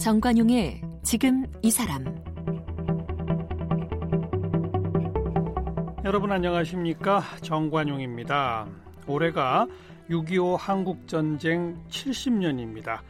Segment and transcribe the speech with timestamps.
[0.00, 2.06] 정관용의 지금 이 사람
[6.06, 8.66] 여러분 안녕하십니까 정관용입니다.
[9.06, 9.66] 올해가
[10.08, 13.00] 6.25 한국전쟁 70년입니다.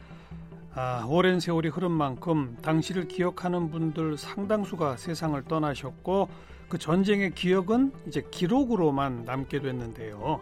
[0.73, 6.27] 아, 오랜 세월이 흐른 만큼 당시를 기억하는 분들 상당수가 세상을 떠나셨고
[6.67, 10.41] 그 전쟁의 기억은 이제 기록으로만 남게 됐는데요.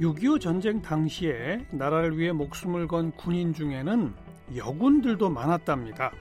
[0.00, 4.21] 6.25 전쟁 당시에 나라를 위해 목숨을 건 군인 중에는
[4.56, 6.12] 여군들도 많았답니다.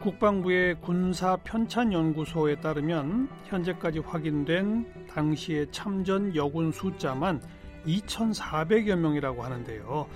[0.00, 7.42] 국방부의 군사 편찬 연구소에 따르면 현재까지 확인된 당시의 참전 여군 숫자만
[7.86, 10.06] 2,400여 명이라고 하는데요.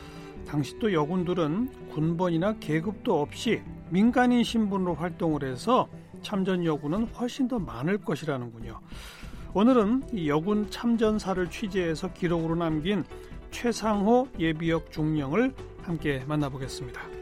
[0.47, 5.89] 당시 또 여군들은 군번이나 계급도 없이 민간인 신분으로 활동을 해서
[6.23, 8.81] 참전 여군은 훨씬 더 많을 것이라는군요.
[9.55, 13.05] 오늘은 이 여군 참전사를 취재해서 기록으로 남긴
[13.51, 17.22] 최상호 예비역 중령을 함께 만나보겠습니다.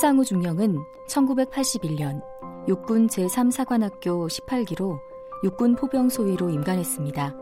[0.00, 0.78] 최상우 중령은
[1.10, 2.22] 1981년
[2.66, 4.98] 육군 제3사관학교 18기로
[5.44, 7.36] 육군 포병 소위로 임관했습니다.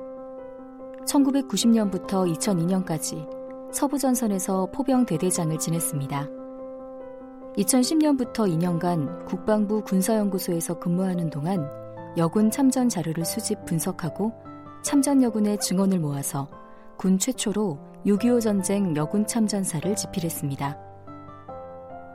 [1.06, 3.28] 1990년부터 2002년까지
[3.72, 6.28] 서부전선에서 포병 대대장을 지냈습니다.
[7.58, 11.64] 2010년부터 2년간 국방부 군사연구소에서 근무하는 동안
[12.16, 14.32] 여군 참전 자료를 수집 분석하고
[14.82, 16.50] 참전 여군의 증언을 모아서
[16.96, 20.87] 군 최초로 6.25 전쟁 여군 참전사를 집필했습니다.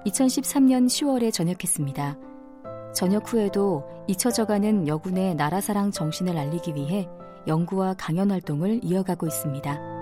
[0.06, 2.18] 2013년 10월에 전역했습니다.
[2.94, 7.08] 전역 후에도 잊혀져가는 여군의 나라사랑 정신을 알리기 위해
[7.48, 9.94] 연구와 강연 활동을 이어가고 있습니다.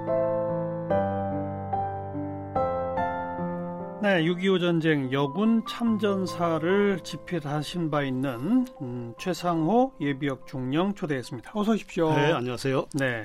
[4.01, 11.51] 네, 6.25 전쟁 여군 참전사를 집필하신 바 있는 음, 최상호 예비역 중령 초대했습니다.
[11.53, 12.11] 어서 오십시오.
[12.15, 12.87] 네, 안녕하세요.
[12.95, 13.21] 네,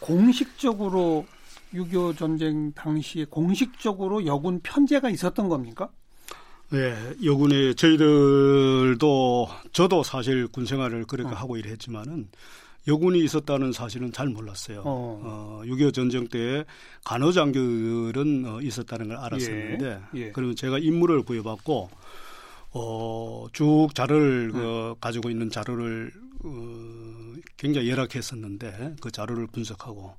[0.00, 1.26] 공식적으로
[1.74, 5.90] 6.25 전쟁 당시에 공식적으로 여군 편제가 있었던 겁니까?
[6.70, 11.34] 네, 여군에 저희들도 저도 사실 군 생활을 그렇게 어.
[11.34, 12.28] 하고 일했지만은
[12.86, 14.82] 여군이 있었다는 사실은 잘 몰랐어요.
[14.84, 15.20] 어.
[15.22, 16.64] 어, 6.25 전쟁 때
[17.04, 20.20] 간호장교들은 어, 있었다는 걸 알았었는데 예.
[20.20, 20.32] 예.
[20.32, 21.90] 그러면 제가 임무를 부여받고
[22.72, 24.52] 어, 쭉 자료를 음.
[24.52, 26.12] 그, 가지고 있는 자료를
[26.44, 30.14] 어, 굉장히 열악했었는데 그 자료를 분석하고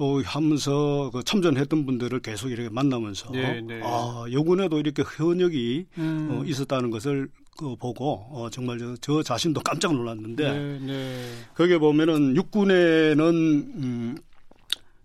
[0.00, 3.82] 또 하면서 그 참전했던 분들을 계속 이렇게 만나면서 네, 네.
[3.84, 6.28] 아 여군에도 이렇게 현역이 음.
[6.30, 7.28] 어, 있었다는 것을
[7.58, 11.30] 그 보고 어, 정말 저, 저 자신도 깜짝 놀랐는데 네, 네.
[11.54, 14.16] 거기에 보면은 육군에는 음,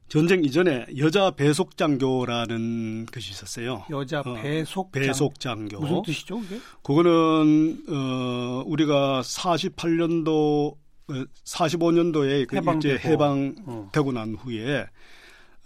[0.08, 3.84] 전쟁 이전에 여자 배속 장교라는 것이 있었어요.
[3.90, 6.40] 여자 배속 어, 배속 장교 무슨 뜻이죠?
[6.40, 6.62] 그게?
[6.84, 14.12] 그거는 어 우리가 48년도 45년도에 그 일제 해방되고 어.
[14.14, 14.88] 난 후에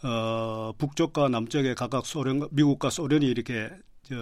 [0.04, 3.70] 어, 북쪽과 남쪽에 각각 소련, 미국과 소련이 이렇게
[4.04, 4.16] 저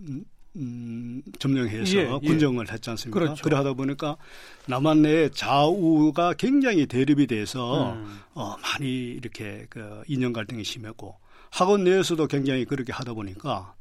[0.00, 0.24] 음,
[0.56, 2.26] 음 점령해서 예, 예.
[2.26, 2.72] 군정을 예.
[2.72, 3.20] 했지 않습니까?
[3.20, 3.42] 그렇죠.
[3.42, 4.16] 그래 하다 보니까
[4.66, 8.20] 남한 내에 좌우가 굉장히 대립이 돼서 음.
[8.34, 11.16] 어, 많이 이렇게 그 인연 갈등이 심했고
[11.50, 13.74] 학원 내에서도 굉장히 그렇게 하다 보니까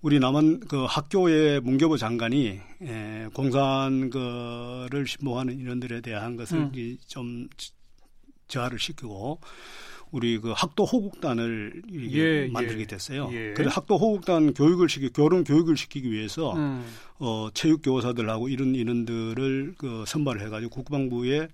[0.00, 6.98] 우리 남한 그 학교의 문교부 장관이 에, 공산 거를 신봉하는 인원들에 대한 것을 음.
[7.06, 7.48] 좀
[8.48, 9.38] 저하를 시키고
[10.12, 12.86] 우리 그 학도 호국단을 예, 만들게 예.
[12.86, 13.30] 됐어요.
[13.32, 13.54] 예.
[13.54, 16.84] 그래서 학도 호국단 교육을 시키 교련 교육을 시키기 위해서 음.
[17.18, 21.48] 어 체육 교사들하고 이런 인원들을 그 선발을 해가지고 국방부에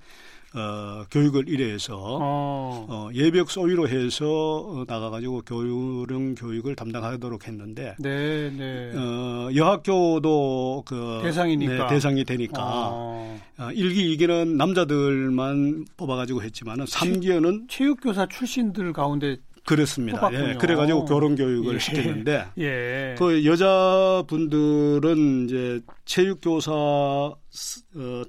[0.54, 2.86] 어, 교육을 일해서 어.
[2.88, 8.92] 어, 예비역 소위로 해서 어, 나가가지고 교육령 교육을 담당하도록 했는데 네, 네.
[8.96, 13.40] 어, 여학교도 그 대상이니까 네, 대상이 되니까 어.
[13.58, 19.36] 어, 1기 2기는 남자들만 뽑아가지고 했지만은 3기에는 체육교사 출신들 가운데
[19.68, 20.30] 그렇습니다.
[20.32, 21.78] 예, 그래가지고 결혼 교육을 예.
[21.78, 23.14] 시켰는데 예.
[23.18, 25.04] 그 여자분들은
[25.44, 27.36] 이제 체육교사 어,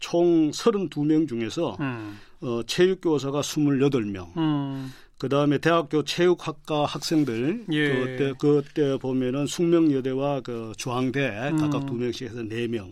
[0.02, 2.20] 총 32명 중에서 음.
[2.42, 4.36] 어, 체육교사가 28명.
[4.36, 4.92] 음.
[5.18, 7.88] 그 다음에 대학교 체육학과 학생들 예.
[7.88, 11.86] 그때 그때 보면은 숙명여대와 그 중앙대 각각 음.
[11.86, 12.92] 두 명씩 해서 네 명.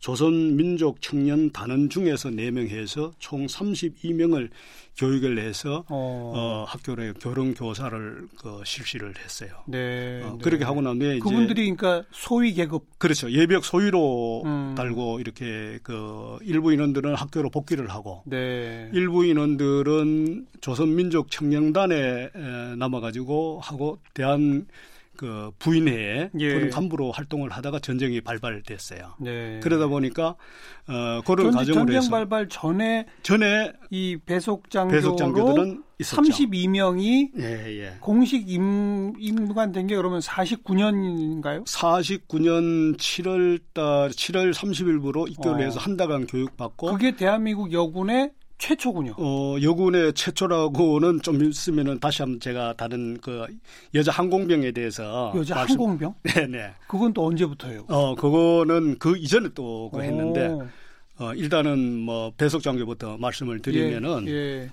[0.00, 4.50] 조선민족 청년 단원 중에서 4명 해서 총 32명을
[4.96, 9.50] 교육을 해서 어, 어 학교에 교련 교사를 그 실시를 했어요.
[9.66, 10.38] 네, 어, 네.
[10.42, 13.30] 그렇게 하고 난 뒤에 그분들이 그러니까 소위 계급 그렇죠.
[13.30, 14.74] 예비역 소위로 음.
[14.76, 18.88] 달고 이렇게 그 일부 인원들은 학교로 복귀를 하고 네.
[18.94, 22.30] 일부 인원들은 조선민족 청년단에
[22.78, 24.66] 남아 가지고 하고 대한
[25.16, 26.54] 그 부인회에 예.
[26.54, 29.14] 그런 간부로 활동을 하다가 전쟁이 발발됐어요.
[29.20, 29.60] 네.
[29.62, 30.36] 그러다 보니까
[30.88, 35.16] 어 그런 과정으로 전쟁 발발 전에 전에 이 배속 장교로
[36.00, 37.96] 32명이 예, 예.
[38.00, 41.64] 공식 임, 임무관 된게 그러면 49년인가요?
[41.64, 45.64] 49년 7월 달 7월 30일부로 입교를 어.
[45.64, 49.14] 해서 한 달간 교육받고 그게 대한민국 여군의 최초군요.
[49.18, 53.46] 어, 여군의 최초라고는 좀 있으면은 다시 한번 제가 다른 그
[53.94, 55.74] 여자 항공병에 대해서 여자 말씀...
[55.74, 56.14] 항공병?
[56.24, 56.72] 네, 네.
[56.88, 57.84] 그건 또 언제부터예요?
[57.88, 60.56] 어, 그거는 그 이전에 또 그 했는데
[61.18, 64.70] 어, 일단은 뭐 배속 장교부터 말씀을 드리면은 예, 예.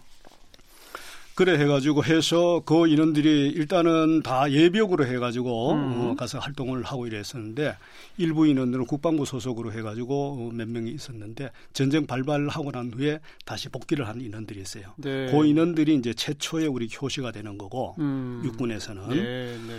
[1.35, 6.01] 그래 해가지고 해서 그 인원들이 일단은 다 예비역으로 해가지고 음.
[6.11, 7.75] 어, 가서 활동을 하고 이랬었는데
[8.17, 14.21] 일부 인원들은 국방부 소속으로 해가지고 몇 명이 있었는데 전쟁 발발하고 난 후에 다시 복귀를 한
[14.21, 14.93] 인원들이 있어요.
[14.97, 15.31] 네.
[15.31, 18.41] 그 인원들이 이제 최초의 우리 효시가 되는 거고 음.
[18.45, 19.09] 육군에서는.
[19.09, 19.73] 네, 네.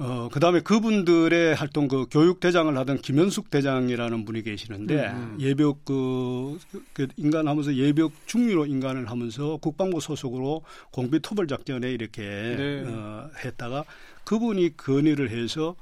[0.00, 5.16] 어, 그 다음에 그분들의 활동 그 교육대장을 하던 김현숙 대장이라는 분이 계시는데 음.
[5.16, 5.40] 음.
[5.40, 6.56] 예벽 그,
[6.92, 10.62] 그 인간하면서 예벽 중위로 인간을 하면서 국방부 소속으로
[10.92, 12.84] 공비 토벌 작전에 이렇게 네.
[12.86, 13.84] 어, 했다가
[14.22, 15.74] 그분이 건의를 해서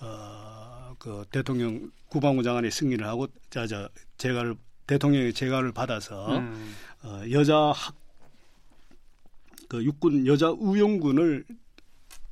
[0.00, 3.88] 어, 그 대통령 국방부 장관의 승인을 하고 자자
[4.18, 4.56] 제가를
[4.86, 6.74] 대통령의 제가를 받아서 음.
[7.02, 7.94] 어, 여자 학,
[9.68, 11.46] 그 육군 여자 우영군을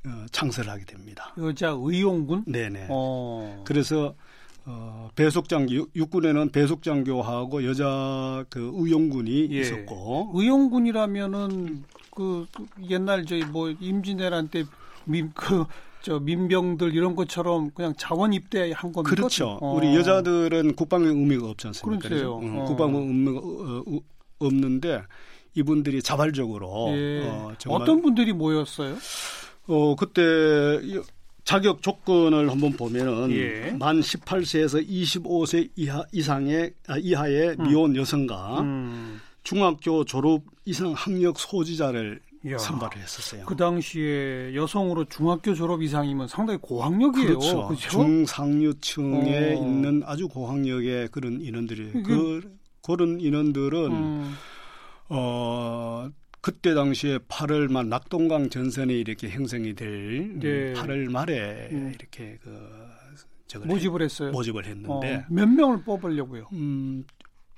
[0.06, 1.32] 어, 창설을 하게 됩니다.
[1.38, 2.44] 여자 의용군?
[2.46, 2.86] 네네.
[2.90, 3.62] 어.
[3.64, 4.14] 그래서
[4.64, 9.60] 어, 배속장교 육군에는 배속장교하고 여자 그 의용군이 예.
[9.60, 14.50] 있었고 의용군이라면은 그, 그 옛날 저희 뭐 임진왜란
[15.06, 15.66] 때민그
[16.02, 19.02] 저 민병들 이런 것처럼 그냥 자원 입대한 겁니까?
[19.02, 19.58] 그렇죠.
[19.60, 19.74] 어.
[19.74, 22.08] 우리 여자들은 국방의 의미가 없지 않습니까?
[22.08, 22.40] 그렇죠.
[22.42, 22.64] 응, 어.
[22.64, 23.98] 국방의 의미가 어, 어,
[24.40, 25.02] 없는데
[25.54, 27.22] 이분들이 자발적으로 예.
[27.24, 28.96] 어, 어떤 분들이 모였어요?
[29.66, 30.80] 어, 그때
[31.44, 33.70] 자격 조건을 한번 보면은 예.
[33.72, 37.68] 만 18세에서 25세 이하 이상의 아, 이하의 음.
[37.68, 39.20] 미혼 여성과 음.
[39.42, 42.20] 중학교 졸업 이상 학력 소지자를
[42.50, 43.46] 야, 선발을 했었어요.
[43.46, 47.38] 그 당시에 여성으로 중학교 졸업 이상이면 상당히 고학력이에요.
[47.38, 47.66] 그렇죠.
[47.68, 47.88] 그렇죠?
[47.90, 49.54] 중상류층에 어.
[49.54, 54.34] 있는 아주 고학력의 그런 인원들이 그 그런 인원들은 음.
[55.08, 56.08] 어
[56.42, 60.74] 그때 당시에 8월 말 낙동강 전선이 이렇게 형성이 될 네.
[60.74, 61.92] 8월 말에 음.
[61.94, 64.32] 이렇게 그 모집을 했어요.
[64.32, 66.48] 모집을 했는데 어, 몇 명을 뽑으려고요?
[66.52, 67.04] 음,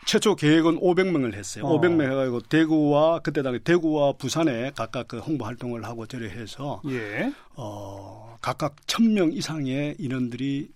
[0.04, 1.64] 최초 계획은 500명을 했어요.
[1.64, 1.80] 어.
[1.80, 7.32] 500명 해가지고 대구와 그때 당시 대구와 부산에 각각 그 홍보 활동을 하고 저래 해서 예.
[7.56, 10.68] 어, 각각 1000명 이상의 인원들이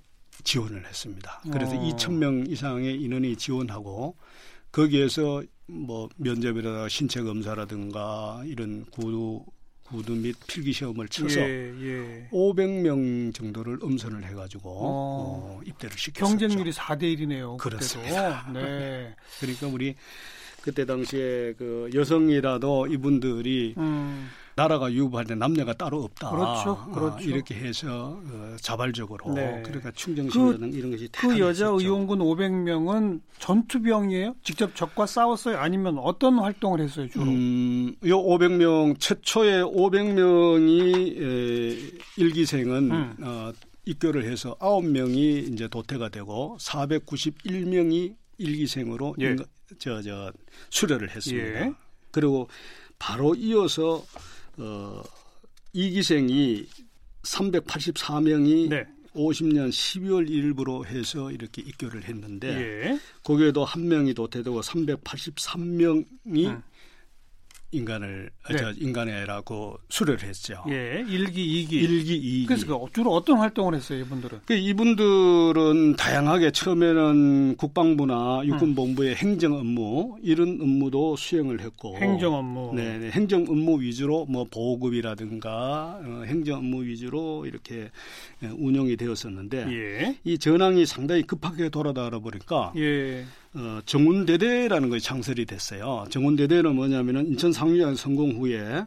[0.44, 1.42] 지원을 했습니다.
[1.52, 1.82] 그래서 어.
[1.82, 4.16] 2,000명 이상의 인원이 지원하고
[4.72, 9.44] 거기에서 뭐 면접이라든가 신체 검사라든가 이런 구두
[9.84, 12.28] 구두 및 필기 시험을 쳐서 예, 예.
[12.30, 16.26] 500명 정도를 음선을 해가지고 어, 어, 입대를 시켰었죠.
[16.38, 17.56] 경쟁률이 4대 1이네요.
[17.56, 18.44] 그렇습니다.
[18.46, 18.52] 그때도.
[18.68, 19.14] 네.
[19.40, 19.94] 그러니까 우리
[20.60, 24.28] 그때 당시에 그 여성이라도 이분들이 음.
[24.58, 24.88] 나라가
[25.24, 26.30] 때 남녀가 따로 없다.
[26.30, 26.70] 그렇죠.
[26.70, 27.16] 아, 그렇죠.
[27.16, 29.62] 어, 이렇게 해서 어, 자발적으로 네.
[29.64, 34.34] 그러니까 충정심이라든 그, 이런 것이 그 여자 의용군 500명은 전투병이에요?
[34.42, 35.58] 직접 적과 싸웠어요?
[35.58, 37.24] 아니면 어떤 활동을 했어요 주로?
[37.24, 43.16] 음, 요 500명 최초의 500명이 에, 일기생은 음.
[43.22, 43.52] 어,
[43.84, 49.36] 입교를 해서 9명이 이제 도태가 되고 491명이 일기생으로 예.
[49.78, 50.32] 저, 저,
[50.70, 51.66] 수료를 했습니다.
[51.66, 51.72] 예.
[52.10, 52.48] 그리고
[52.98, 54.04] 바로 이어서
[54.58, 55.02] 어,
[55.72, 56.66] 이기생이
[57.22, 58.86] 384명이 네.
[59.14, 63.00] 50년 12월 1일부로 해서 이렇게 입교를 했는데 예.
[63.24, 66.62] 거기에도 한 명이 도태되고 383명이 음.
[67.70, 68.56] 인간을 네.
[68.56, 70.64] 저 인간애라고 수료를 했죠.
[70.70, 71.76] 예, 일기, 이기.
[71.76, 72.46] 일기, 이기.
[72.46, 74.40] 그래서 그 주로 어떤 활동을 했어요, 이분들은?
[74.46, 79.16] 그 이분들은 다양하게 처음에는 국방부나 육군본부의 음.
[79.16, 82.72] 행정 업무 이런 업무도 수행을 했고 행정 업무.
[82.74, 87.90] 네, 네 행정 업무 위주로 뭐 보급이라든가 어, 행정 업무 위주로 이렇게
[88.42, 90.16] 예, 운영이 되었었는데 예.
[90.24, 93.26] 이 전황이 상당히 급하게 돌아다가 보니까 예.
[93.54, 96.04] 어, 정운대대라는 것이 창설이 됐어요.
[96.10, 98.84] 정운대대는 뭐냐면은 인천 상류장 성공 후에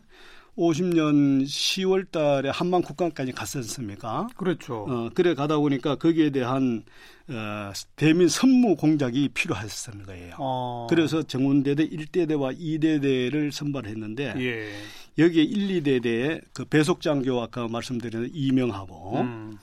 [0.57, 4.27] 50년 10월 달에 한만 국강까지 갔었습니까?
[4.35, 4.85] 그렇죠.
[4.87, 6.83] 어, 그래 가다 보니까 거기에 대한
[7.29, 10.35] 어, 대민 선무 공작이 필요했었는 거예요.
[10.37, 10.87] 어.
[10.89, 14.71] 그래서 정운대대 1대대와 2대대를 선발했는데 예.
[15.17, 19.57] 여기에 1, 2대대에 그 배속장교 아까 말씀드린 이명하고 음.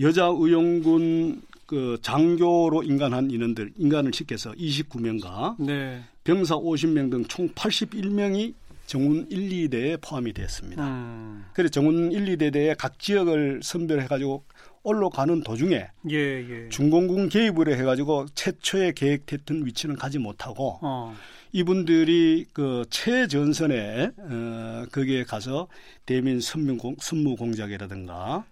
[0.00, 6.02] 여자 의용군 그 장교로 인간한 인원들 인간을 시켜서 29명과 네.
[6.24, 8.54] 병사 50명 등 총 81명이
[8.86, 10.86] 정운 1, 2대에 포함이 됐습니다.
[10.86, 11.46] 음.
[11.54, 14.44] 그래서 정운 1, 2대에 각 지역을 선별해 가지고
[14.82, 16.68] 올라가는 도중에 예, 예.
[16.68, 21.16] 중공군 개입을 해가지고 최초에 계획했던 위치는 가지 못하고 어.
[21.52, 25.68] 이분들이 그 최전선에 어, 거기에 가서
[26.04, 28.44] 대민 선무공, 선무공작이라든가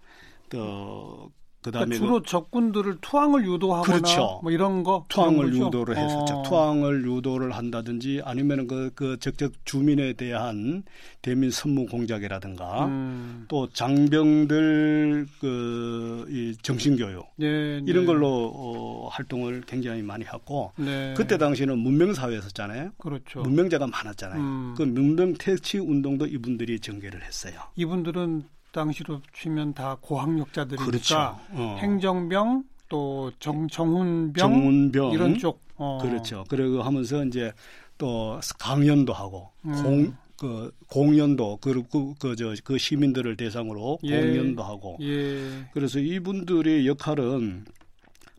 [0.49, 1.31] 또
[1.62, 4.40] 그다음에 그러니까 주로 그, 적군들을 투항을 유도하거나 그렇죠.
[4.42, 6.35] 뭐 이런 거 투항을 유도를 했었죠.
[6.35, 6.42] 어.
[6.42, 10.83] 투항을 유도를 한다든지 아니면은 그, 그 적적 주민에 대한
[11.23, 13.45] 대민 선무 공작이라든가 음.
[13.47, 21.14] 또 장병들 그이 정신 교육 네, 네, 이런 걸로 어, 활동을 굉장히 많이 했고 네.
[21.16, 22.90] 그때 당시는 문명 사회였었잖아요.
[22.99, 23.42] 그렇죠.
[23.42, 24.40] 문명자가 많았잖아요.
[24.40, 24.75] 음.
[24.76, 27.54] 그 문명 퇴치 운동도 이분들이 전개를 했어요.
[27.76, 28.42] 이분들은
[28.73, 31.38] 당시로 치면 다 고학력자들이니까 그렇죠.
[31.50, 31.76] 어.
[31.81, 35.99] 행정병 또 정, 정훈병, 정훈병 이런 쪽 어.
[36.02, 36.45] 그렇죠.
[36.49, 37.52] 그리고 하면서 이제
[37.99, 39.83] 또 강연도 하고 음.
[39.83, 44.21] 공, 그 공연도 그리고 그저그 그 시민들을 대상으로 예.
[44.21, 45.67] 공연도 하고 예.
[45.73, 47.64] 그래서 이분들의 역할은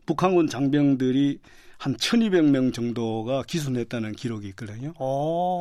[0.04, 1.38] 북한군 장병들이
[1.78, 4.94] 한 1,200명 정도가 기순했다는 기록이 있거든요.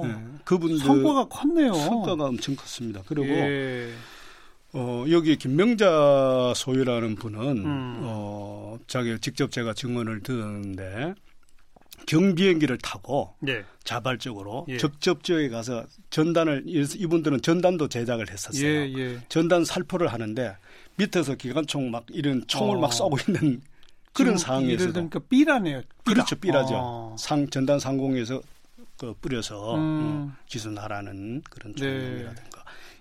[0.04, 0.16] 네.
[0.46, 1.74] 그분들 성과가 컸네요.
[1.74, 3.02] 성과가 엄청 컸습니다.
[3.06, 3.90] 그리고 예.
[4.74, 8.00] 어, 여기 김명자 소유라는 분은 음.
[8.02, 11.14] 어, 자기 직접 제가 증언을 듣는데
[12.08, 13.64] 경비행기를 타고 예.
[13.84, 14.78] 자발적으로 예.
[14.78, 18.66] 적접 지역에 가서 전단을 이분들은 전단도 제작을 했었어요.
[18.66, 19.20] 예, 예.
[19.30, 20.58] 전단 살포를 하는데
[20.98, 22.80] 밑에서 기관총 막 이런 총을 어.
[22.80, 23.62] 막 쏘고 있는
[24.12, 25.82] 그런 상황에서 그러니까 삐라네요.
[26.04, 26.14] 삐라.
[26.14, 26.74] 그렇죠, 삐라죠.
[26.76, 27.16] 어.
[27.18, 28.42] 상 전단 상공에서
[28.98, 29.80] 그 뿌려서 음.
[30.34, 32.53] 어, 기순하라는 그런 총이라든가.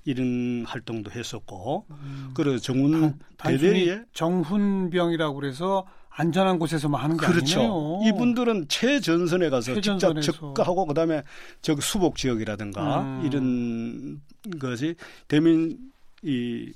[0.04, 0.10] 네.
[0.10, 2.30] 이런 활동도 했었고 음.
[2.34, 7.60] 그리고 정훈 대대리에 정훈병이라고 그래서 안전한 곳에서만 하는 게 그렇죠.
[7.60, 8.00] 아니네요.
[8.08, 10.20] 이분들은 최전선에 가서 최전선에서.
[10.20, 11.22] 직접 접근하고 그다음에
[11.62, 13.22] 저 수복 지역이라든가 음.
[13.24, 14.20] 이런
[14.58, 14.94] 것이
[15.28, 15.78] 대민
[16.22, 16.72] 이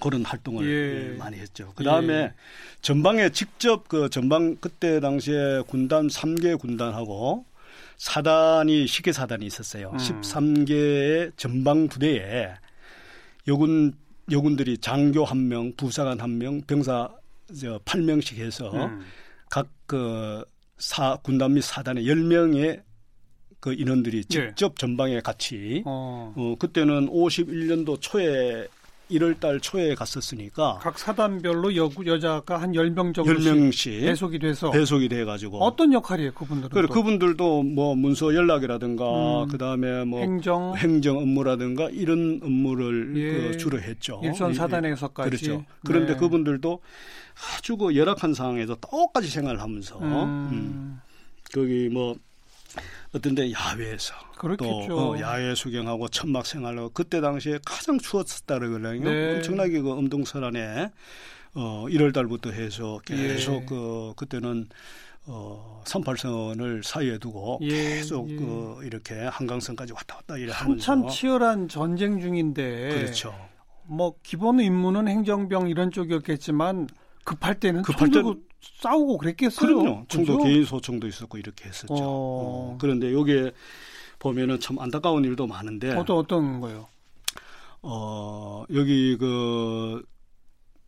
[0.00, 1.16] 그런 활동을 예.
[1.18, 1.72] 많이 했죠.
[1.74, 2.34] 그다음에 예.
[2.80, 7.44] 전방에 직접 그 전방 그때 당시에 군단 3개 군단하고
[7.98, 9.90] 사단이 시계 사단이 있었어요.
[9.90, 9.96] 음.
[9.96, 12.54] 13개의 전방 부대에
[13.46, 13.92] 여군
[14.30, 17.10] 여군들이 장교 한 명, 부사관 한 명, 병사
[17.58, 19.00] 저 8명씩 해서 음.
[19.50, 20.44] 각그
[20.76, 22.82] 사 군단 및 사단에 10명의
[23.58, 24.22] 그 인원들이 예.
[24.22, 24.74] 직접 예.
[24.76, 26.32] 전방에 같이 어.
[26.36, 28.68] 어 그때는 51년도 초에
[29.10, 35.08] 1월 달 초에 갔었으니까 각 사단별로 여, 여자가 한 10명 정도씩 10명씩 배속이 돼서 배속이
[35.08, 36.70] 돼 가지고 어떤 역할이에요, 그분들은?
[36.70, 43.56] 그래, 그분들도 뭐 문서 연락이라든가 음, 그다음에 뭐 행정 행정 업무라든가 이런 업무를 예, 그
[43.56, 44.20] 주로 했죠.
[44.22, 45.30] 일선 사단에서까지.
[45.30, 45.64] 그렇죠.
[45.84, 46.18] 그런데 네.
[46.18, 46.80] 그분들도
[47.56, 50.48] 아주 그 열악한 상황에서 똑같이 생활을 하면서 음.
[50.52, 51.00] 음.
[51.52, 52.16] 거기 뭐
[53.14, 54.86] 어떤 데 야외에서 그렇겠죠.
[54.88, 59.10] 또 어, 야외 수경하고 천막 생활로 그때 당시에 가장 추웠었다 그러거든요.
[59.10, 59.36] 네.
[59.36, 60.90] 엄청나게 그 엄동설 안에
[61.54, 63.66] 어 1월 달부터 해서 계속 예.
[63.66, 64.68] 그 그때는
[65.26, 67.68] 어 38선을 사이에 두고 예.
[67.68, 68.36] 계속 예.
[68.36, 73.34] 그 이렇게 한강선까지 왔다 갔다 이래 하면서 한참 치열한 전쟁 중인데 그렇죠.
[73.84, 76.88] 뭐 기본 임무는 행정병 이런 쪽이었겠지만
[77.24, 78.22] 급할 때는 급할 때
[78.60, 79.78] 싸우고 그랬겠어요.
[79.78, 80.04] 그럼요.
[80.08, 81.94] 총도 개인 소총도 있었고 이렇게 했었죠.
[81.94, 81.98] 어...
[82.00, 82.78] 어.
[82.80, 83.52] 그런데 여기에
[84.18, 86.88] 보면은 참 안타까운 일도 많은데 어떤 어떤 거요?
[87.82, 90.02] 어 여기 그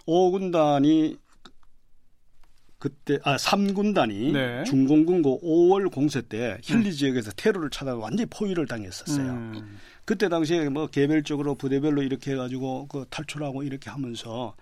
[0.07, 1.19] 5군단이
[2.81, 4.65] 그때 아 3군단이 네.
[4.65, 6.91] 중공군고 5월 공세 때 힐리 음.
[6.91, 9.31] 지역에서 테러를 찾아 완전히 포위를 당했었어요.
[9.31, 9.79] 음.
[10.05, 14.55] 그때 당시에 뭐 개별적으로 부대별로 이렇게 해가지고 그 탈출하고 이렇게 하면서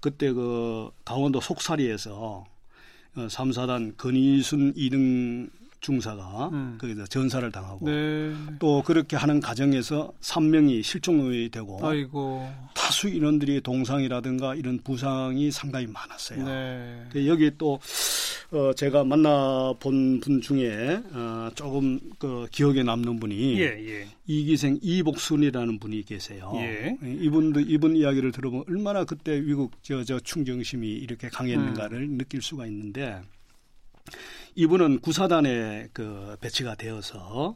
[0.00, 2.44] 그때 그 강원도 속사리에서
[3.16, 5.50] 3사단 어, 건이순 2등
[5.80, 6.78] 중사가 음.
[6.80, 8.34] 거기서 전사를 당하고 네.
[8.58, 12.50] 또 그렇게 하는 과정에서 3명이 실종이 되고 아이고.
[12.74, 16.44] 다수 인원들이 동상이라든가 이런 부상이 상당히 많았어요.
[16.44, 17.26] 네.
[17.26, 17.78] 여기 또
[18.50, 24.06] 어, 제가 만나본 분 중에 어, 조금 그 기억에 남는 분이 예, 예.
[24.26, 26.50] 이기생 이복순이라는 분이 계세요.
[26.56, 26.96] 예.
[27.02, 32.16] 이분도 이분 이야기를 들어보면 얼마나 그때 위국 저, 저 충정심이 이렇게 강했는가를 음.
[32.16, 33.20] 느낄 수가 있는데
[34.54, 37.54] 이분은 구사단에 그 배치가 되어서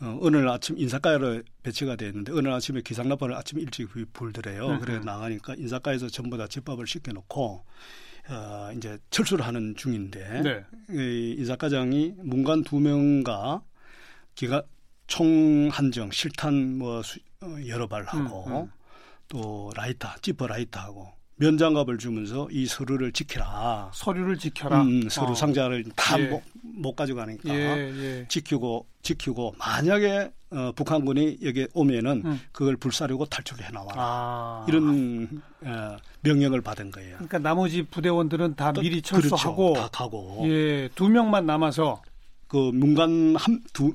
[0.00, 4.66] 어, 어느 날 아침 인사과로 배치가 됐는데 어느 아침에 기상나팔을 아침 일찍 불더래요.
[4.66, 4.80] 음.
[4.80, 7.64] 그래 나가니까 인사과에서 전부 다 집합을 시켜놓고
[8.28, 10.64] 어, 이제 철수를 하는 중인데 네.
[10.90, 13.62] 이 인사과장이 문관 두 명과
[14.34, 18.70] 기관총 한정 실탄 뭐 수, 어, 여러 발 하고 음, 음.
[19.28, 23.90] 또 라이터 지포 라이터 하고 면장갑을 주면서 이 서류를 지켜라.
[23.92, 24.82] 서류를 지켜라.
[24.82, 25.34] 음, 서류 어.
[25.34, 26.42] 상자를 다 예.
[26.76, 27.60] 뭐, 못 가져가니까 예,
[28.20, 28.26] 예.
[28.28, 32.40] 지키고 지키고 만약에 어, 북한군이 여기 오면은 음.
[32.52, 34.66] 그걸 불사르고 탈출해 나와라 아.
[34.68, 37.14] 이런 어, 명령을 받은 거예요.
[37.16, 39.90] 그러니까 나머지 부대원들은 다 미리 철수하고 그렇죠.
[39.90, 42.02] 다 가고 예, 두 명만 남아서
[42.48, 43.94] 그 문관 한두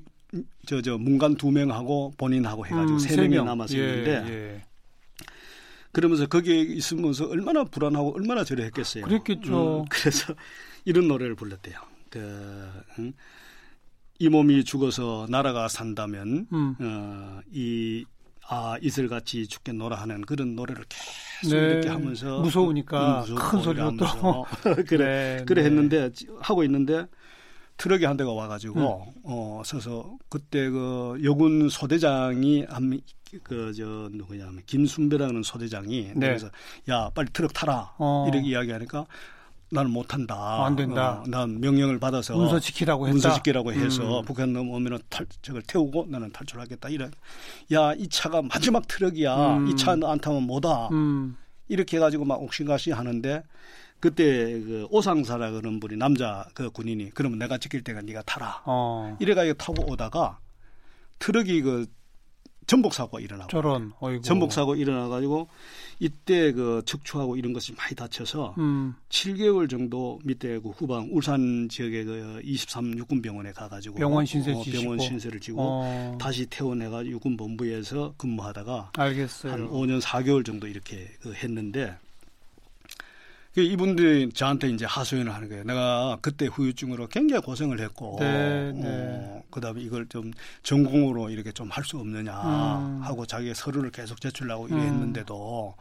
[0.66, 3.46] 저 저 문관 두 명하고 본인하고 해가지고 음, 세 명이 명.
[3.46, 4.62] 남아서 예, 있는데 예.
[5.92, 9.04] 그러면서 거기에 있으면서 얼마나 불안하고 얼마나 저래했겠어요.
[9.06, 9.82] 그랬겠죠.
[9.82, 10.34] 음, 그래서
[10.86, 11.76] 이런 노래를 불렀대요.
[12.12, 13.14] 그 음,
[14.20, 16.76] 이 몸이 죽어서 나라가 산다면 음.
[16.80, 18.06] 어, 이
[18.48, 21.62] 아, 이슬같이 죽겠노라 하는 그런 노래를 계속 네.
[21.72, 24.06] 이렇게 하면서 무서우니까 음, 큰 소리로 또
[24.88, 25.68] 그래 네, 그래 네.
[25.68, 27.08] 했는데 하고 있는데
[27.78, 29.12] 트럭이 한 대가 와가지고 음.
[29.24, 33.02] 어 서서 그때 그 여군 소대장이 한
[33.44, 36.28] 그 저 누구냐면 김순배라는 소대장이 네.
[36.28, 36.50] 그래서
[36.90, 38.28] 야 빨리 트럭 타라 어.
[38.30, 39.06] 이렇게 이야기하니까
[39.72, 40.36] 나는 못한다.
[40.36, 41.22] 어, 안 된다.
[41.22, 43.14] 어, 난 명령을 받아서 문서 지키라고 했다.
[43.14, 44.26] 문서 지키라고 해서 음.
[44.26, 46.90] 북한 넘어오면 탈 저걸 태우고 나는 탈출하겠다.
[46.90, 47.10] 이래.
[47.72, 49.58] 야이 차가 마지막 트럭이야.
[49.58, 49.68] 음.
[49.70, 50.90] 이차 안 타면 뭐다.
[50.90, 51.38] 음.
[51.70, 53.44] 이렇게 해가지고 막 옥신각신 하는데
[54.02, 54.26] 그때
[54.60, 58.64] 그 오상사라 그런 분이 남자 그 군인이 그러면 내가 지킬 때가 네가 타라.
[58.66, 59.16] 어.
[59.22, 60.40] 이래가지고 타고 오다가
[61.20, 61.86] 트럭이 그
[62.68, 64.24] 전복 사고가 일어나고 저런 어이구.
[64.24, 65.48] 전복 사고 일어나 가지고
[66.00, 68.96] 이때 그 척추하고 이런 것이 많이 다쳐서 음.
[69.10, 74.54] 7개월 정도 밑에 그 후방 울산 지역의 그 23 육군 병원에 가 가지고 병원 신세
[74.54, 76.18] 어, 병원 신세를 지고 어.
[76.20, 79.52] 다시 퇴원해 가지고 육군 본부에서 근무하다가 알겠어요.
[79.52, 82.11] 한 5년 4개월 정도 이렇게 그 했는데 그
[83.58, 85.64] 이분들이 저한테 이제 하소연을 하는 거예요.
[85.66, 88.82] 내가 그때 후유증으로 굉장히 고생을 했고, 네, 네.
[88.86, 90.32] 어, 그다음에 이걸 좀
[90.64, 93.02] 전공으로 이렇게 좀 할 수 없느냐 음.
[93.02, 94.78] 하고 자기의 서류를 계속 제출하고 음.
[94.80, 95.76] 이랬는데도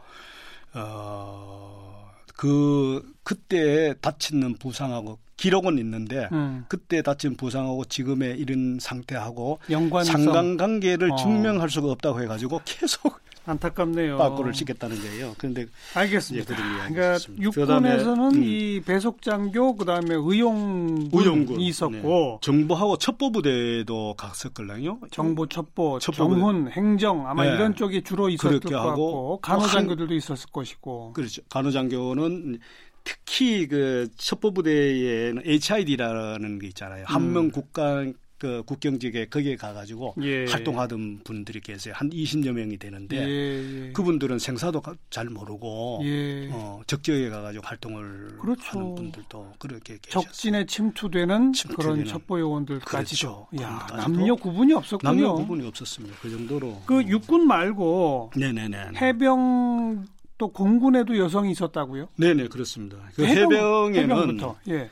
[0.73, 6.65] 어, 그 그때 다치는 부상하고 기록은 있는데 음.
[6.67, 10.23] 그때 다친 부상하고 지금의 이런 상태하고 연관성.
[10.23, 11.15] 상관관계를 어.
[11.15, 14.17] 증명할 수가 없다고 해가지고 계속 안타깝네요.
[14.17, 15.33] 빠꾸를 찍겠다는 거예요.
[15.37, 16.55] 그런데 알겠습니다.
[16.55, 18.43] 그러니까 육군에서는 음.
[18.43, 22.37] 이 배속 장교 그다음에 의용 의용군이 있었고 네.
[22.41, 24.99] 정보하고 첩보 부대도 갔었걸랑요.
[25.11, 26.39] 정보 첩보, 첩보부대.
[26.39, 27.55] 경훈, 행정 아마 네.
[27.55, 31.13] 이런 쪽이 주로 있었을 것 같고 간호 장교들도 있었을 것이고.
[31.13, 31.41] 그렇죠.
[31.49, 32.59] 간호 장교는
[33.03, 37.05] 특히 그 첩보 부대에는 HID라는 게 있잖아요.
[37.07, 37.51] 한명 음.
[37.51, 38.05] 국가
[38.41, 40.47] 그 국경지에 거기에 가가지고 예.
[40.47, 41.93] 활동하던 분들이 계세요.
[41.95, 43.91] 한 20여 명이 되는데 예, 예.
[43.91, 46.49] 그분들은 생사도 잘 모르고 예.
[46.51, 48.63] 어, 적지에 가가지고 활동을 그렇죠.
[48.63, 50.23] 하는 분들도 그렇게 계셨어요.
[50.23, 53.63] 적진에 침투되는, 침투되는 그런 첩보 요원들까지도 그렇죠.
[53.63, 55.11] 야, 남녀 구분이 없었군요.
[55.11, 56.17] 남녀 구분이 없었습니다.
[56.19, 58.93] 그 정도로 그 육군 말고 네네네.
[58.99, 60.07] 해병
[60.39, 62.07] 또 공군에도 여성이 있었다고요?
[62.15, 62.97] 네네 그렇습니다.
[63.13, 64.57] 그 해병, 에는 해병부터.
[64.69, 64.89] 예.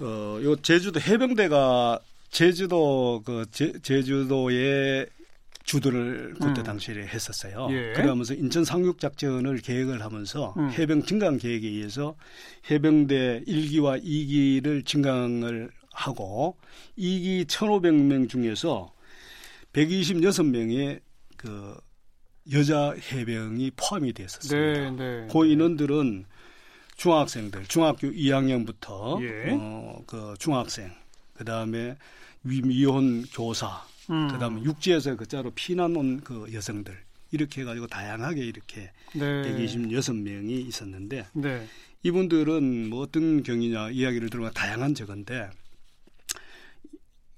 [0.00, 2.00] 어, 요 제주도 해병대가
[2.36, 5.06] 제주도 그 제, 제주도의
[5.64, 6.64] 주도를 그때 음.
[6.64, 7.66] 당시에 했었어요.
[7.70, 7.94] 예.
[7.94, 10.70] 그러면서 인천 상륙 작전을 계획을 하면서 음.
[10.70, 12.14] 해병 증강 계획에 의해서
[12.70, 16.58] 해병대 1기와 2기를 증강을 하고
[16.98, 18.92] 2기 1,500명 중에서
[19.72, 21.00] 126명의
[21.38, 21.74] 그
[22.52, 24.56] 여자 해병이 포함이 됐었습니다.
[24.56, 26.26] 네, 네, 그 인원들은
[26.96, 29.52] 중학생들, 중학교 2학년부터 예.
[29.58, 30.92] 어, 그 중학생,
[31.36, 31.96] 그 다음에
[32.42, 34.28] 미혼 교사, 음.
[34.30, 36.96] 그 다음에 육지에서 그자로 피난 온 그 여성들
[37.32, 39.42] 이렇게 해가지고 다양하게 이렇게 네.
[39.42, 41.66] 126명이 있었는데 네.
[42.02, 45.50] 이분들은 뭐 어떤 경위냐 이야기를 들으면 다양한 적인데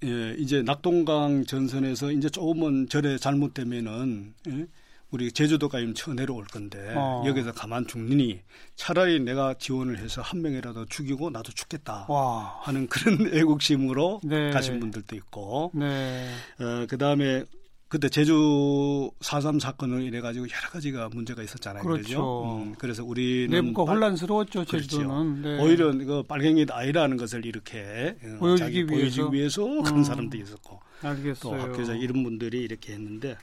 [0.05, 4.67] 예, 이제 낙동강 전선에서 이제 조금은 절에 잘못되면은 예,
[5.11, 7.23] 우리 제주도가 쳐 내려올 건데 어.
[7.25, 8.41] 여기서 가만 죽느니
[8.75, 12.59] 차라리 내가 지원을 해서 한 명이라도 죽이고 나도 죽겠다 와.
[12.61, 14.51] 하는 그런 애국심으로 네.
[14.51, 16.29] 가신 분들도 있고 네.
[16.59, 17.43] 어, 그다음에
[17.87, 21.81] 그때 제주 4.3 사건을 이래 가지고 여러 가지가 문제가 있었잖아요.
[21.81, 22.03] 그렇죠.
[22.03, 22.61] 그렇죠?
[22.61, 24.65] 음, 그래서 우리는 내부가 혼란스러웠죠.
[24.65, 25.41] 제주도는.
[25.41, 25.57] 그렇죠.
[25.57, 25.63] 네.
[25.63, 29.81] 오히려 그 빨갱이 아이라는 것을 이렇게 어, 보여주기 위해서, 보여주기 위해서 음.
[29.81, 31.55] 간 사람도 있었고 알겠어요.
[31.57, 33.37] 또 학교에서 이런 분들이 이렇게 했는데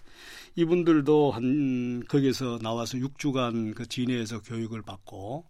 [0.56, 5.44] 이분들도 한 거기서 나와서 6주간 그 진해에서 교육을 받고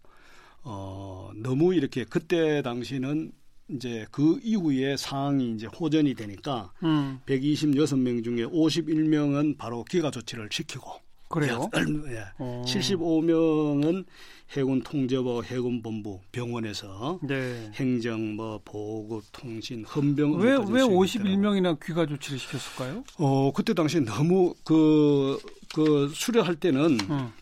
[0.63, 3.31] 어 너무 이렇게 그때 당시는
[3.69, 7.19] 이제 그 이후에 상황이 이제 호전이 되니까 음.
[7.25, 11.69] 126명 중에 51명은 바로 기가 조치를 시키고 그래요?
[12.09, 12.25] 예.
[12.39, 12.63] 어.
[12.65, 14.05] 75명은
[14.51, 17.69] 해군 통제부, 해군 본부, 병원에서 네.
[17.75, 23.03] 행정, 뭐 보급, 통신, 헌병 왜왜 왜 51명이나 귀가 조치를 시켰을까요?
[23.17, 25.39] 어 그때 당시 너무 그그
[25.73, 27.33] 그 수료할 때는 음.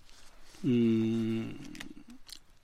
[0.66, 1.60] 음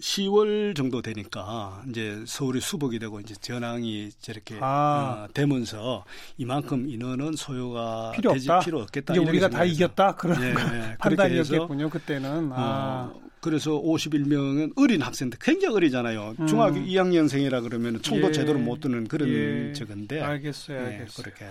[0.01, 5.27] 10월 정도 되니까 이제 서울이 수복이 되고 이제 전황이 저렇게 아.
[5.29, 6.03] 어, 되면서
[6.37, 8.65] 이만큼 인원은 소요가 필요 되지 없다.
[8.65, 9.13] 필요 없겠다.
[9.13, 10.97] 이제 우리가 다 이겼다 그런 네, 네.
[10.99, 12.51] 판단이었겠군요 그때는.
[12.51, 13.11] 아.
[13.13, 16.35] 어, 그래서 51명은 어린 학생들 굉장히 어리잖아요.
[16.39, 16.47] 음.
[16.47, 18.31] 중학교 2학년생이라 그러면 총도 예.
[18.31, 19.73] 제대로 못 드는 그런 예.
[19.73, 20.21] 적인데.
[20.21, 21.23] 알겠어요, 네, 알겠어요.
[21.23, 21.45] 그렇게.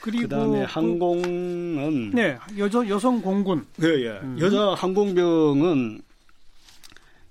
[0.00, 3.66] 그리고 그다음에 그 항공은 네 여자 여성 공군.
[3.82, 4.08] 예, 예.
[4.22, 4.38] 음.
[4.40, 6.00] 여자 항공병은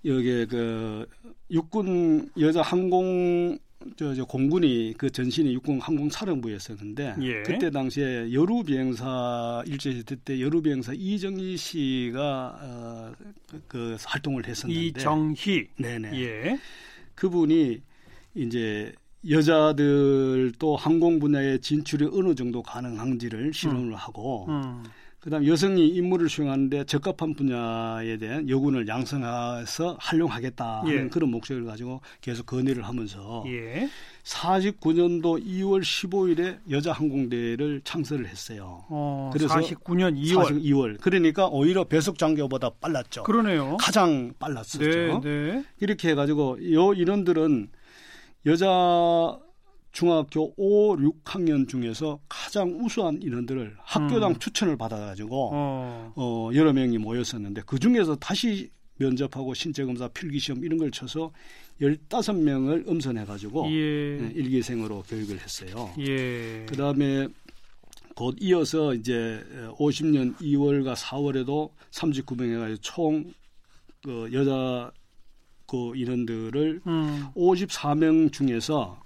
[0.05, 1.07] 여기 그
[1.49, 3.57] 육군 여자 항공
[3.95, 7.43] 저, 저 공군이 그 전신이 육군 항공사령부였었는데 예.
[7.43, 13.11] 그때 당시에 여루 비행사 일제시대 때 여루 비행사 이정희 씨가 어,
[13.47, 16.59] 그, 그 활동을 했었는데 이정희 네네 예.
[17.15, 17.81] 그분이
[18.35, 18.93] 이제
[19.29, 23.95] 여자들 또 항공 분야의 진출이 어느 정도 가능한지를 실험을 음.
[23.95, 24.83] 하고 음.
[25.23, 31.07] 그다음 여성이 임무를 수행하는데 적합한 분야에 대한 여군을 양성해서 활용하겠다는 예.
[31.07, 33.89] 그런 목적을 가지고 계속 건의를 하면서 예.
[34.23, 38.83] 49년도 2월 15일에 여자 항공대를 창설을 했어요.
[38.89, 40.47] 어, 그래서 49년 2월.
[40.47, 40.99] 40, 2월.
[40.99, 43.23] 그러니까 오히려 배속 장교보다 빨랐죠.
[43.23, 43.77] 그러네요.
[43.77, 44.79] 가장 빨랐었죠.
[44.79, 45.63] 네, 네.
[45.79, 47.69] 이렇게 해가지고 요 인원들은
[48.47, 49.39] 여자
[49.93, 54.39] 중학교 5, 6학년 중에서 가장 우수한 인원들을 학교당 음.
[54.39, 56.13] 추천을 받아가지고 어.
[56.15, 56.49] 어.
[56.53, 61.31] 여러 명이 모였었는데 그 중에서 다시 면접하고 신체검사 필기시험 이런 걸 쳐서
[61.81, 64.17] 15명을 음선해가지고 예.
[64.17, 65.91] 네, 일기생으로 교육을 했어요.
[65.99, 66.65] 예.
[66.67, 67.27] 그 다음에
[68.15, 69.43] 곧 이어서 이제
[69.79, 73.33] 50년 2월과 4월에도 39명 해가지고 총
[74.03, 74.91] 그 여자
[75.65, 77.27] 그 인원들을 음.
[77.35, 79.01] 54명 중에서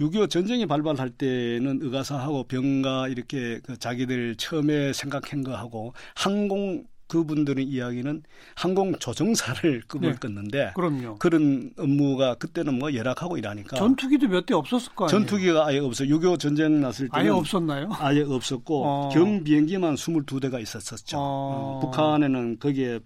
[0.00, 8.22] 6.25 전쟁이 발발할 때는 의가사하고 병가 이렇게 그 자기들 처음에 생각한 거하고 항공 그분들의 이야기는
[8.54, 10.18] 항공 조종사를 꿈을 네.
[10.20, 11.16] 꿨는데 그럼요.
[11.18, 15.18] 그런 업무가 그때는 뭐 열악하고 이러니까 전투기도 몇 대 없었을 거 아니에요.
[15.26, 16.04] 전투기가 아예 없어.
[16.04, 17.88] 6.25 전쟁 났을 때 아예 없었나요?
[17.98, 19.08] 아예 없었고 어.
[19.12, 21.16] 경 비행기만 22대가 있었었죠.
[21.18, 21.80] 어.
[21.82, 23.00] 북한에는 거기에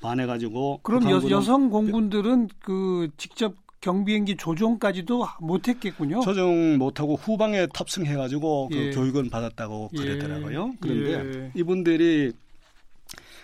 [0.00, 6.20] 반해 가지고 그럼 여, 성 공군들은 그 직접 경비행기 조종까지도 못했겠군요.
[6.20, 8.90] 조종 못하고 후방에 탑승해가지고 그 예.
[8.90, 9.98] 교육은 받았다고 예.
[9.98, 10.74] 그랬더라고요.
[10.80, 11.52] 그런데 예.
[11.54, 12.32] 이분들이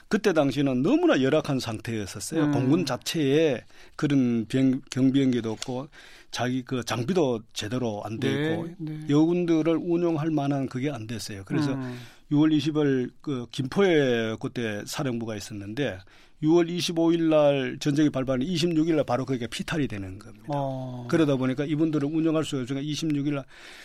[0.09, 2.45] 그때 당시는 너무나 열악한 상태였었어요.
[2.45, 2.53] 음.
[2.53, 3.65] 공군 자체에
[3.97, 5.89] 그런 비행, 경비행기도 없고
[6.31, 9.07] 자기 그 장비도 제대로 안돼 네, 있고 네, 네.
[9.09, 11.43] 여군들을 운용할 만한 그게 안 됐어요.
[11.45, 11.99] 그래서 음.
[12.31, 15.99] 6월 20일 그 김포에 그때 사령부가 있었는데
[16.43, 20.47] 6월 25일 날 전쟁이 발발하는 26일 날 바로 그게 피탈이 되는 겁니다.
[20.49, 21.07] 어.
[21.09, 23.45] 그러다 보니까 이분들을 운영할 수가 없으니까 26일 날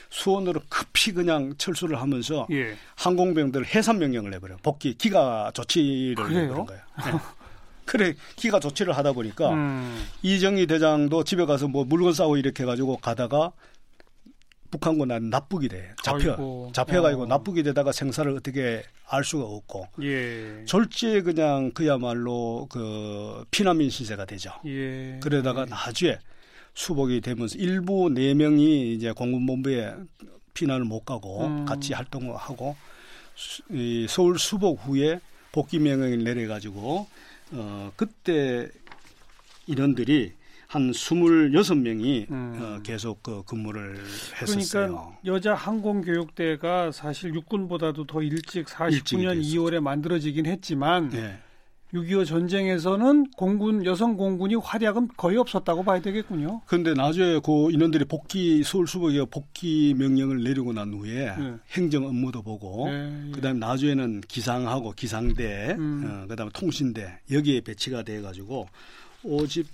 [0.10, 2.76] 수원으로 급히 그냥 철수를 하면서 예.
[2.96, 6.66] 항공병들 해산 명령을 내버려 복귀 기가 조치를 그래요?
[6.66, 6.82] 거예요.
[7.06, 7.12] 네.
[7.86, 10.06] 그래 기가 조치를 하다 보니까 음.
[10.22, 13.52] 이정희 대장도 집에 가서 뭐 물건 싸고 이렇게 해가지고 가다가
[14.72, 15.94] 북한군한테 납북이 돼.
[16.02, 16.32] 잡혀.
[16.32, 16.72] 아이고.
[16.74, 17.26] 잡혀가지고 어.
[17.28, 19.88] 납북이 되다가 생사를 어떻게 알 수가 없고.
[20.02, 20.64] 예.
[20.66, 24.52] 졸지에 그냥 그야말로 그 피난민 신세가 되죠.
[24.66, 25.20] 예.
[25.22, 26.18] 그러다가 나중에
[26.74, 29.94] 수복이 되면서 일부 네 명이 이제 공군본부에
[30.54, 31.66] 피난을 못 가고 음.
[31.66, 32.76] 같이 활동을 하고
[33.70, 35.20] 이 서울 수복 후에
[35.52, 37.08] 복귀 명령을 내려가지고
[37.54, 38.70] 어 그때
[39.68, 40.34] 인원들이
[40.72, 42.60] 한 26명이 음.
[42.62, 43.98] 어, 계속 그 근무를
[44.42, 44.88] 했었어요.
[44.88, 51.38] 그러니까 여자 항공교육대가 사실 육군보다도 더 일찍 49년 2월에 만들어지긴 했지만 네.
[51.94, 56.62] 6.25 전쟁에서는 공군 여성 공군이 활약은 거의 없었다고 봐야 되겠군요.
[56.66, 61.54] 그런데 나중에 그 인원들이 복귀 서울 수복에 복귀 명령을 내리고 난 후에 네.
[61.74, 63.32] 행정 업무도 보고 네, 예.
[63.34, 66.06] 그다음에 나중에는 기상하고 기상대 음.
[66.08, 68.70] 어, 그다음에 통신대 여기에 배치가 돼 가지고
[69.24, 69.68] 오집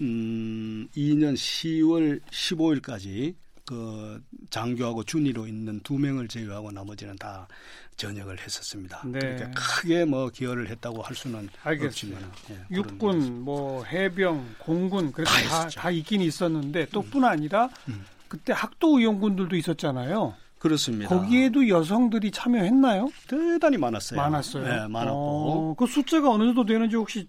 [0.00, 3.34] 음, 2년 10월 15일까지
[3.66, 7.48] 그 장교하고 준위로 있는 두 명을 제외하고 나머지는 다
[7.96, 9.02] 전역을 했었습니다.
[9.06, 9.18] 네.
[9.18, 12.26] 그러니까 크게 뭐 기여를 했다고 할 수는 알겠습니다.
[12.26, 17.24] 없지만 예, 육군, 뭐 해병, 공군 그래서 다, 다, 다 있긴 있었는데 또뿐 음.
[17.24, 18.04] 아니라 음.
[18.28, 20.34] 그때 학도 의용군들도 있었잖아요.
[20.64, 21.10] 그렇습니다.
[21.10, 23.10] 거기에도 여성들이 참여했나요?
[23.28, 24.18] 대단히 많았어요.
[24.18, 24.64] 많았어요.
[24.64, 25.12] 네, 많았고.
[25.12, 27.28] 어, 그 숫자가 어느 정도 되는지 혹시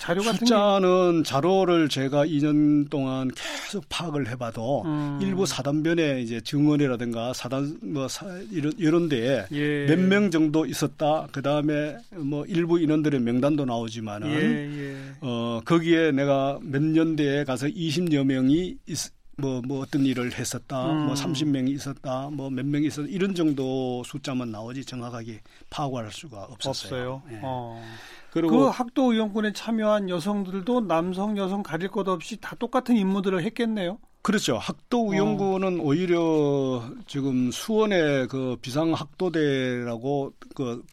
[0.00, 1.28] 자료 같은 숫자는 게...
[1.28, 5.20] 자료를 제가 2년 동안 계속 파악을 해봐도 음.
[5.22, 9.86] 일부 사단변에 이제 증언이라든가 사단 뭐 사, 이런 이런 데에 예.
[9.86, 11.28] 몇명 정도 있었다.
[11.30, 14.96] 그 다음에 뭐 일부 인원들의 명단도 나오지만은 예, 예.
[15.20, 18.98] 어 거기에 내가 몇 년대에 가서 20여 명이 있,
[19.38, 21.06] 뭐, 뭐 어떤 일을 했었다, 뭐 음.
[21.06, 25.40] 뭐 30명이 있었다, 뭐 몇 명이 있었다, 이런 정도 숫자만 나오지 정확하게
[25.70, 27.14] 파악할 수가 없었어요.
[27.14, 27.22] 없어요.
[27.32, 27.40] 예.
[27.42, 27.82] 어.
[28.30, 33.98] 그리고 그 학도 의원군에 참여한 여성들도 남성, 여성 가릴 것 없이 다 똑같은 임무들을 했겠네요.
[34.22, 34.56] 그렇죠.
[34.56, 35.82] 학도위원구는 어.
[35.82, 40.84] 오히려 지금 수원의 그 비상학도대라고 그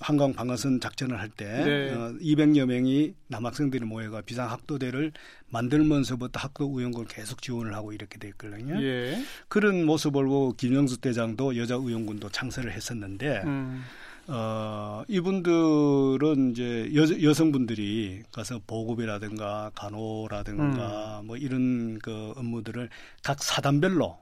[0.00, 1.92] 한강 방어선 작전을 할때 네.
[1.92, 5.12] 어, 200여 명이 남학생들이 모여가 비상 학도대를
[5.48, 8.80] 만들면서부터 학도의원군을 계속 지원을 하고 이렇게 됐거든요.
[8.82, 9.22] 예.
[9.48, 13.82] 그런 모습을 보고 김영수 대장도 여자 의원군도 창설을 했었는데 음.
[14.28, 21.26] 어, 이분들은 이제 여, 여성분들이 가서 보급이라든가 간호라든가 음.
[21.26, 22.90] 뭐 이런 그 업무들을
[23.22, 24.18] 각 사단별로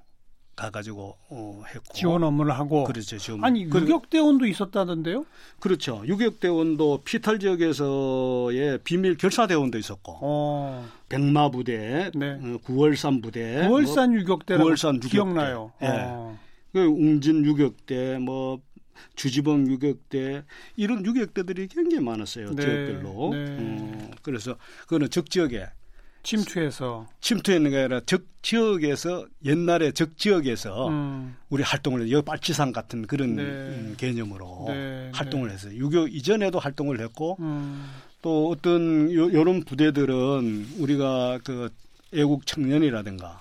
[0.56, 3.18] 가가지고 어, 했고 지원 업무를 하고 그렇죠.
[3.18, 3.44] 지원.
[3.44, 5.26] 아니 유격 대원도 있었다던데요?
[5.60, 6.02] 그렇죠.
[6.06, 10.88] 유격 대원도 피탈 지역에서의 비밀 결사 대원도 있었고 어.
[11.10, 12.40] 백마 부대, 네.
[12.42, 15.08] 어, 구월산 부대, 구월산 뭐, 유격대라고 구월산 유격대.
[15.10, 15.72] 기억나요.
[15.82, 15.86] 예.
[15.88, 16.38] 어.
[16.72, 18.60] 그 웅진 유격대, 뭐
[19.14, 20.44] 주지봉 유격대
[20.76, 23.30] 이런 유격대들이 굉장히 많았어요 네, 지역별로.
[23.32, 23.56] 네.
[23.60, 25.66] 어, 그래서 그거는 적 지역에
[26.26, 31.36] 침투해서 침투했는 게 아니라 적 지역에서 옛날에 적 지역에서 음.
[31.48, 33.42] 우리 활동을 해서 빨치산 같은 그런 네.
[33.42, 35.54] 음, 개념으로 네, 활동을 네.
[35.54, 35.74] 했어요.
[35.76, 37.88] 유교 이전에도 활동을 했고 음.
[38.22, 41.70] 또 어떤 요, 요런 부대들은 우리가 그
[42.12, 43.40] 애국 청년이라든가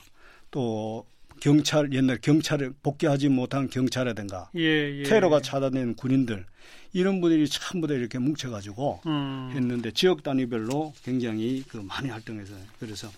[0.52, 1.06] 또
[1.40, 5.04] 경찰 옛날 경찰을 복귀하지 못한 경찰이라든가 예, 예.
[5.04, 6.46] 테러가 차단된 군인들
[6.94, 9.52] 이런 분들이 전부 다 이렇게 뭉쳐가지고 음.
[9.54, 13.10] 했는데 지역 단위별로 굉장히 그 많이 활동해서 그래서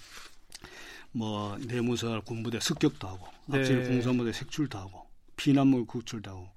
[1.11, 3.59] 뭐 내무설 군부대 습격도 하고 네.
[3.59, 6.49] 악질 공사부대 색출도 하고 피난물 구출도 하고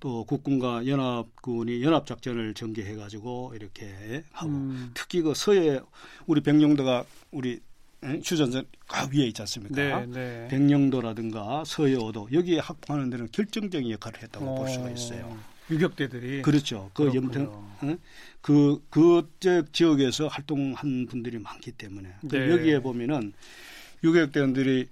[0.00, 4.90] 또 국군과 연합군이 연합 작전을 전개해가지고 이렇게 하고 음.
[4.94, 5.80] 특히 그 서해
[6.26, 7.60] 우리 백령도가 우리
[8.02, 9.74] 휴전선 가 위에 있지 않습니까?
[9.76, 10.48] 네, 네.
[10.48, 15.38] 백령도라든가 서해오도 여기에 확보하는 데는 결정적인 역할을 했다고 어, 볼 수가 어, 있어요.
[15.70, 16.90] 유격대들이 그렇죠.
[16.94, 17.70] 그 염통
[18.40, 22.50] 그 그쪽 지역에서 활동한 분들이 많기 때문에 네.
[22.50, 23.32] 여기에 보면은
[24.02, 24.88] 유격대원들이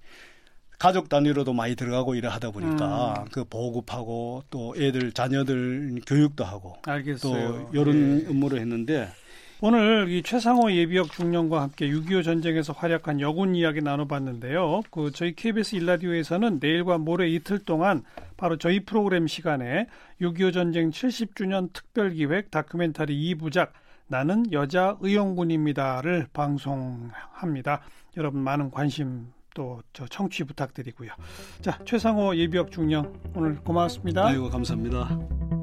[0.79, 3.29] 가족 단위로도 많이 들어가고 일을 하다 보니까 음.
[3.33, 7.71] 그 보급하고 또 애들 자녀들 교육도 하고 알겠어요.
[7.71, 8.29] 또 이런 네.
[8.29, 9.09] 업무를 했는데
[9.61, 14.83] 오늘 이 최상호 예비역 중령과 함께 6.25 전쟁에서 활약한 여군 이야기 나눠봤는데요.
[14.91, 18.05] 그 저희 KBS 일라디오에서는 내일과 모레 이틀 동안
[18.37, 19.89] 바로 저희 프로그램 시간에
[20.21, 23.71] 6.25 전쟁 70주년 특별기획 다큐멘터리 2부작
[24.07, 27.81] 나는 여자 의용군입니다를 방송합니다.
[28.17, 31.11] 여러분 많은 관심 또 저 청취 부탁드리고요.
[31.61, 34.27] 자 최상호 예비역 중령 오늘 고맙습니다.
[34.27, 35.58] 아이고 감사합니다.